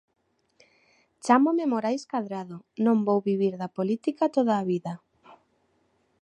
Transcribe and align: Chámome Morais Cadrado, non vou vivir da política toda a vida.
Chámome 1.25 1.65
Morais 1.73 2.03
Cadrado, 2.11 2.57
non 2.85 2.97
vou 3.07 3.19
vivir 3.29 3.53
da 3.61 3.73
política 3.77 4.25
toda 4.35 4.53
a 4.57 4.67
vida. 4.71 4.93